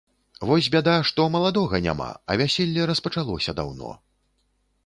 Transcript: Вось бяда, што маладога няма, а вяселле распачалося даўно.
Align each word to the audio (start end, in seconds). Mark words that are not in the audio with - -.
Вось 0.51 0.69
бяда, 0.75 0.95
што 1.09 1.25
маладога 1.35 1.81
няма, 1.87 2.09
а 2.31 2.39
вяселле 2.41 2.89
распачалося 2.93 3.51
даўно. 3.61 3.95